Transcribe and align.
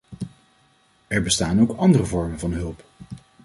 Er 1.07 1.21
bestaan 1.23 1.61
ook 1.61 1.77
andere 1.77 2.05
vormen 2.05 2.39
van 2.39 2.51
hulp. 2.51 2.83